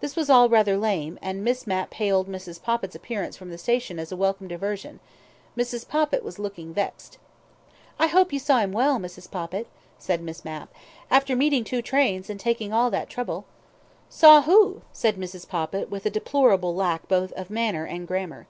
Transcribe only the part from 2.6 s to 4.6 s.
Poppit's appearance from the station as a welcome